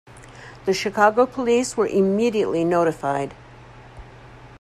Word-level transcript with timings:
The 0.65 0.73
Chicago 0.73 1.27
police 1.27 1.77
were 1.77 1.85
immediately 1.85 2.65
notified. 2.65 3.35